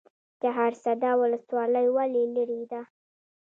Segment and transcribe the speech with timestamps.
[0.41, 2.81] چهارسده ولسوالۍ ولې لیرې ده؟